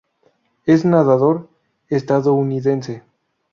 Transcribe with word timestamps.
Es 0.65 0.83
nadador 0.83 1.47
estadounidense. 1.87 3.03